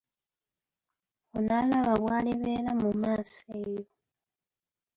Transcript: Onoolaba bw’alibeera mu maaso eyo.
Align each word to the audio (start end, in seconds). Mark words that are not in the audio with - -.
Onoolaba 1.37 1.93
bw’alibeera 2.01 2.71
mu 2.81 2.89
maaso 3.01 3.45
eyo. 3.61 3.83